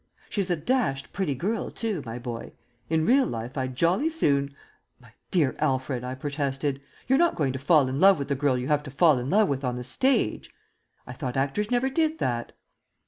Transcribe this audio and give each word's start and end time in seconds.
She's 0.31 0.49
a 0.49 0.55
dashed 0.55 1.13
pretty 1.13 1.35
girl, 1.35 1.69
too, 1.69 2.01
my 2.07 2.17
boy. 2.17 2.53
In 2.89 3.05
real 3.05 3.27
life 3.27 3.55
I'd 3.55 3.75
jolly 3.75 4.09
soon" 4.09 4.55
"My 4.99 5.11
dear 5.29 5.55
Alfred," 5.59 6.03
I 6.03 6.15
protested, 6.15 6.81
"you're 7.07 7.19
not 7.19 7.35
going 7.35 7.53
to 7.53 7.59
fall 7.59 7.87
in 7.87 7.99
love 7.99 8.17
with 8.17 8.27
the 8.27 8.33
girl 8.33 8.57
you 8.57 8.67
have 8.67 8.81
to 8.81 8.89
fall 8.89 9.19
in 9.19 9.29
love 9.29 9.47
with 9.47 9.63
on 9.63 9.75
the 9.75 9.83
stage? 9.83 10.49
I 11.05 11.13
thought 11.13 11.37
actors 11.37 11.69
never 11.69 11.87
did 11.91 12.17
that." 12.17 12.51